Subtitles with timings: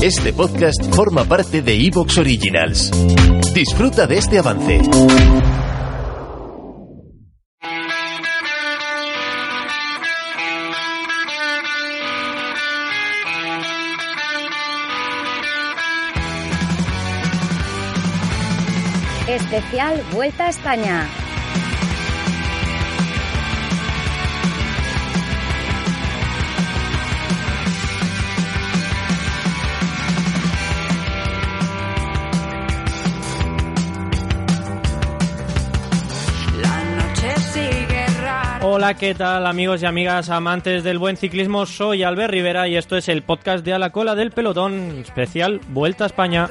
[0.00, 2.92] Este podcast forma parte de Evox Originals.
[3.52, 4.80] Disfruta de este avance.
[19.26, 21.27] Especial Vuelta a España.
[38.94, 41.66] ¿Qué tal amigos y amigas amantes del buen ciclismo?
[41.66, 45.60] Soy Albert Rivera y esto es el podcast de A la Cola del Pelotón, especial
[45.68, 46.48] Vuelta a España.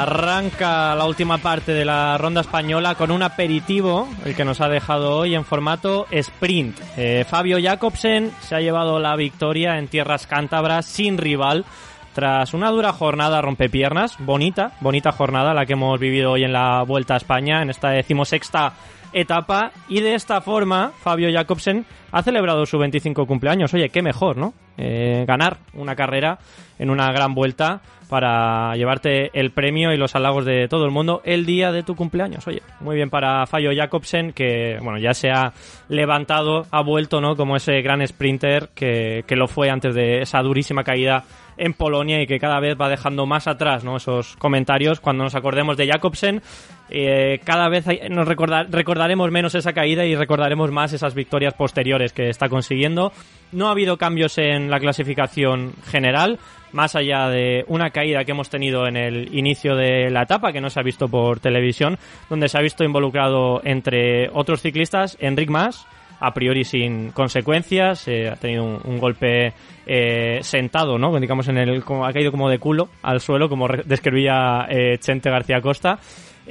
[0.00, 4.68] Arranca la última parte de la ronda española con un aperitivo, el que nos ha
[4.70, 6.80] dejado hoy en formato sprint.
[6.96, 11.66] Eh, Fabio Jacobsen se ha llevado la victoria en tierras cántabras sin rival.
[12.14, 16.82] Tras una dura jornada rompepiernas, bonita, bonita jornada la que hemos vivido hoy en la
[16.82, 18.72] Vuelta a España, en esta decimosexta
[19.12, 23.74] etapa, y de esta forma Fabio Jacobsen ha celebrado su 25 cumpleaños.
[23.74, 24.54] Oye, qué mejor, ¿no?
[24.78, 26.38] Eh, ganar una carrera
[26.78, 31.22] en una gran vuelta para llevarte el premio y los halagos de todo el mundo
[31.24, 32.46] el día de tu cumpleaños.
[32.46, 35.52] Oye, muy bien para Fabio Jacobsen, que bueno, ya se ha
[35.88, 37.36] levantado, ha vuelto, ¿no?
[37.36, 41.24] Como ese gran sprinter que, que lo fue antes de esa durísima caída
[41.56, 43.96] en Polonia y que cada vez va dejando más atrás, ¿no?
[43.96, 46.40] Esos comentarios cuando nos acordemos de Jacobsen.
[46.88, 52.12] eh, cada vez nos recordar- recordaremos menos esa caída y recordaremos más esas victorias posteriores
[52.12, 53.12] que está consiguiendo.
[53.52, 56.38] No ha habido cambios en la clasificación general,
[56.72, 60.60] más allá de una caída que hemos tenido en el inicio de la etapa, que
[60.60, 65.50] no se ha visto por televisión, donde se ha visto involucrado entre otros ciclistas Enric
[65.50, 65.86] Mas,
[66.20, 69.52] a priori sin consecuencias, eh, ha tenido un, golpe
[69.86, 71.18] eh, sentado, ¿no?
[71.18, 75.30] Digamos, en el, como, ha caído como de culo al suelo, como describía eh, Chente
[75.30, 75.98] García Costa,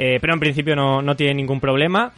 [0.01, 2.13] Eh, pero en principio no, no tiene ningún problema.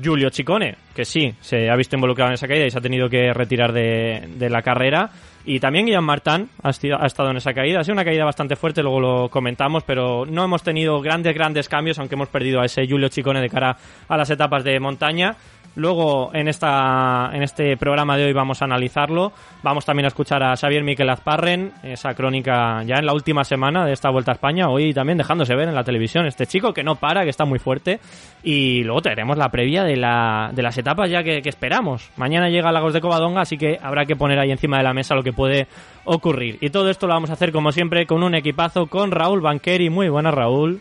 [0.00, 3.08] Giulio Ciccone, que sí, se ha visto involucrado en esa caída y se ha tenido
[3.08, 5.10] que retirar de, la carrera.
[5.44, 7.80] Y también Guillaume Martin ha, estado en esa caída.
[7.80, 11.68] Ha sido una caída bastante fuerte, luego lo comentamos, pero no hemos tenido grandes, grandes
[11.68, 15.36] cambios, aunque hemos perdido a ese Giulio Ciccone de cara a las etapas de montaña.
[15.76, 19.32] Luego, en, esta, en este programa de hoy vamos a analizarlo.
[19.62, 23.86] Vamos también a escuchar a Xavier Miquel Azparren, esa crónica ya en la última semana
[23.86, 24.68] de esta Vuelta a España.
[24.68, 27.58] Hoy también dejándose ver en la televisión este chico que no para, que está muy
[27.58, 28.00] fuerte.
[28.42, 32.10] Y luego traeremos la previa de, la, de las etapas ya que, que esperamos.
[32.16, 35.14] Mañana llega Lagos de Covadonga, así que habrá que poner ahí encima de la mesa
[35.14, 35.68] lo que puede
[36.04, 36.58] ocurrir.
[36.60, 39.88] Y todo esto lo vamos a hacer, como siempre, con un equipazo, con Raúl Banqueri.
[39.88, 40.80] Muy buenas, Raúl.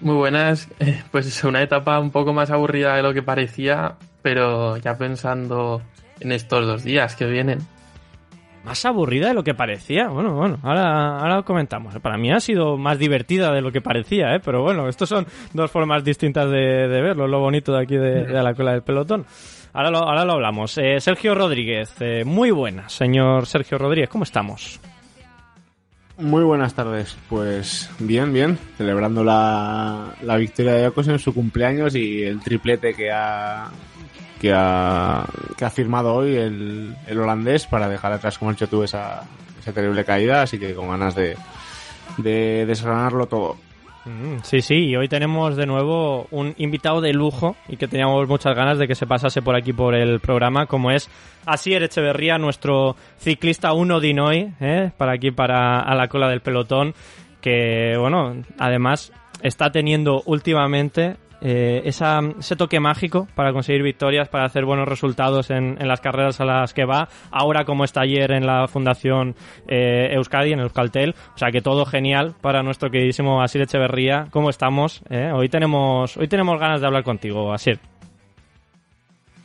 [0.00, 3.94] Muy buenas, Eh, pues es una etapa un poco más aburrida de lo que parecía,
[4.22, 5.80] pero ya pensando
[6.20, 7.60] en estos dos días que vienen.
[8.64, 10.08] Más aburrida de lo que parecía.
[10.08, 11.96] Bueno, bueno, ahora, ahora lo comentamos.
[12.00, 14.40] Para mí ha sido más divertida de lo que parecía, ¿eh?
[14.44, 18.54] Pero bueno, estos son dos formas distintas de, verlo, lo bonito de aquí de, la
[18.54, 19.24] cola del pelotón.
[19.72, 20.76] Ahora lo, ahora lo hablamos.
[20.78, 24.80] Eh, Sergio Rodríguez, eh, muy buena, señor Sergio Rodríguez, ¿cómo estamos?
[26.18, 27.16] Muy buenas tardes.
[27.28, 28.58] Pues bien, bien.
[28.78, 33.68] Celebrando la, la victoria de Jacobsen en su cumpleaños y el triplete que ha
[34.40, 38.68] que ha, que ha firmado hoy el, el holandés para dejar atrás, como he dicho
[38.68, 39.24] tú, esa,
[39.60, 40.42] esa terrible caída.
[40.42, 41.36] Así que con ganas de,
[42.18, 43.56] de desgranarlo todo.
[44.06, 48.28] Mm, Sí, sí, y hoy tenemos de nuevo un invitado de lujo y que teníamos
[48.28, 51.10] muchas ganas de que se pasase por aquí por el programa, como es
[51.44, 54.92] Asier Echeverría, nuestro ciclista uno Dinoy, ¿eh?
[54.96, 56.94] para aquí, para a la cola del pelotón,
[57.40, 59.12] que, bueno, además
[59.42, 65.50] está teniendo últimamente eh, esa, ese toque mágico para conseguir victorias, para hacer buenos resultados
[65.50, 67.08] en, las carreras a las que va.
[67.30, 69.34] Ahora, como está ayer en la Fundación
[69.68, 71.14] eh, Euskadi, en Euskaltel.
[71.34, 74.26] O sea que todo genial para nuestro queridísimo Asir Echeverría.
[74.30, 75.02] ¿Cómo estamos?
[75.10, 75.30] eh?
[75.34, 77.78] Hoy, tenemos, hoy tenemos ganas de hablar contigo, Asir.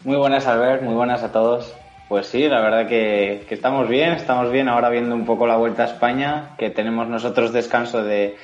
[0.03, 1.75] Muy buenas, Albert, muy buenas a todos.
[2.09, 5.55] Pues sí, la verdad que, que estamos bien, estamos bien ahora viendo un poco la
[5.55, 8.35] Vuelta a España, que tenemos nosotros descanso de,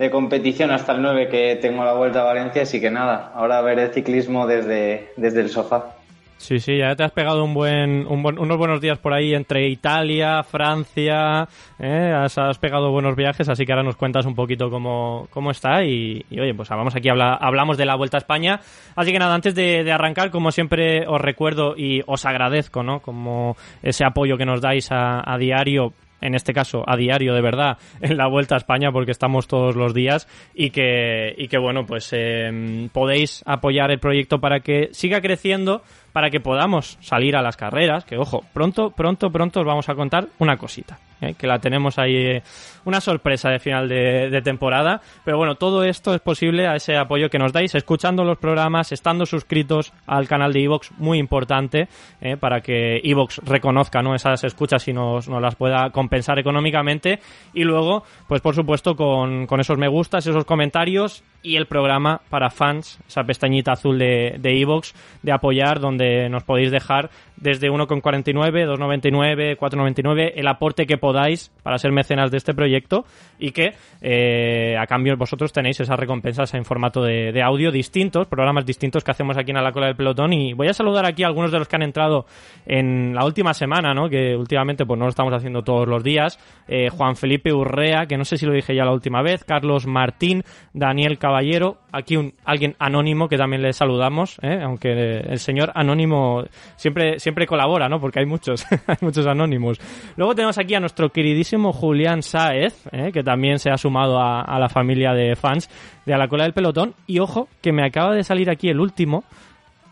[0.00, 3.60] de competición hasta el 9 que tengo la Vuelta a Valencia, así que nada, ahora
[3.60, 5.94] ver el ciclismo desde, desde el sofá.
[6.38, 9.34] Sí, sí, ya te has pegado un buen, un buen- unos buenos días por ahí
[9.34, 11.46] entre Italia, Francia,
[11.78, 12.14] ¿eh?
[12.16, 16.24] has, pegado buenos viajes, así que ahora nos cuentas un poquito cómo, cómo está y,
[16.30, 18.58] oye, pues vamos aquí, habla- hablamos de la Vuelta a España.
[18.96, 23.00] Así que nada, antes de, arrancar, como siempre os recuerdo y os agradezco, ¿no?
[23.00, 27.42] Como ese apoyo que nos dais a, a diario en este caso a diario de
[27.42, 31.58] verdad, en la Vuelta a España, porque estamos todos los días, y que, y que
[31.58, 35.82] bueno, pues eh, podéis apoyar el proyecto para que siga creciendo,
[36.12, 39.94] para que podamos salir a las carreras, que ojo, pronto, pronto, pronto os vamos a
[39.94, 40.98] contar una cosita.
[41.20, 41.34] ¿Eh?
[41.34, 42.42] que la tenemos ahí, eh,
[42.84, 45.00] una sorpresa de final de, temporada.
[45.24, 48.92] Pero bueno, todo esto es posible a ese apoyo que nos dais, escuchando los programas,
[48.92, 51.88] estando suscritos al canal de Evox, muy importante,
[52.20, 54.14] eh, para que Evox reconozca ¿no?
[54.14, 57.20] esas escuchas y nos, nos las pueda compensar económicamente.
[57.52, 62.20] Y luego, pues por supuesto, con, con esos me gustas, esos comentarios y el programa
[62.28, 67.10] para fans, esa pestañita azul de de Evox, de apoyar, donde nos podéis dejar
[67.40, 73.04] desde 1,49, 2,99, 4,99, el aporte que podáis para ser mecenas de este proyecto
[73.38, 73.72] y que
[74.02, 79.02] eh, a cambio vosotros tenéis esas recompensas en formato de, de audio distintos, programas distintos
[79.02, 81.50] que hacemos aquí en la cola del pelotón y voy a saludar aquí a algunos
[81.50, 82.26] de los que han entrado
[82.66, 84.08] en la última semana, ¿no?
[84.08, 86.38] que últimamente pues no lo estamos haciendo todos los días,
[86.68, 89.86] eh, Juan Felipe Urrea, que no sé si lo dije ya la última vez, Carlos
[89.86, 90.42] Martín,
[90.74, 94.60] Daniel Caballero, aquí un, alguien anónimo que también le saludamos, ¿eh?
[94.62, 94.90] aunque
[95.20, 96.44] el señor anónimo
[96.76, 98.00] siempre, siempre colabora, ¿no?
[98.00, 99.80] porque hay muchos, hay muchos anónimos.
[100.16, 103.10] Luego tenemos aquí a nuestro queridísimo Julián Sáez, ¿eh?
[103.12, 105.68] que también se ha sumado a, a la familia de fans
[106.06, 106.94] de A la cola del pelotón.
[107.06, 109.24] Y ojo, que me acaba de salir aquí el último,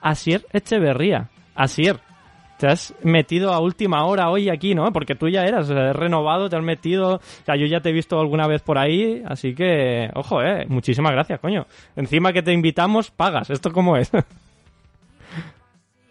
[0.00, 1.29] Asier Echeverría.
[1.55, 1.99] Asier,
[2.58, 4.93] te has metido a última hora hoy aquí, ¿no?
[4.93, 7.16] Porque tú ya eras eh, renovado, te has metido.
[7.16, 10.66] O sea, yo ya te he visto alguna vez por ahí, así que, ojo, eh.
[10.69, 11.66] Muchísimas gracias, coño.
[11.96, 13.50] Encima que te invitamos, pagas.
[13.50, 14.10] ¿Esto cómo es?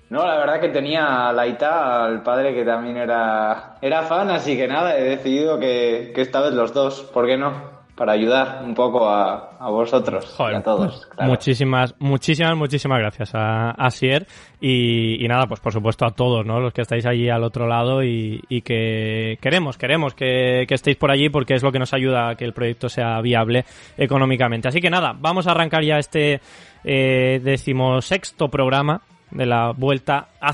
[0.09, 4.55] No, la verdad que tenía a Laita, al padre que también era, era fan, así
[4.55, 7.51] que nada, he decidido que, que esta vez los dos, ¿por qué no?
[7.97, 11.07] Para ayudar un poco a, a vosotros y a todos.
[11.07, 11.31] claro.
[11.31, 14.27] Muchísimas, muchísimas, muchísimas gracias a, a Sier
[14.61, 16.59] y, y nada, pues por supuesto a todos, ¿no?
[16.59, 20.95] Los que estáis allí al otro lado y, y que queremos, queremos que, que estéis
[20.97, 23.65] por allí porque es lo que nos ayuda a que el proyecto sea viable
[23.97, 24.67] económicamente.
[24.67, 26.39] Así que nada, vamos a arrancar ya este
[26.83, 29.01] eh, decimosexto programa
[29.31, 30.53] de la vuelta a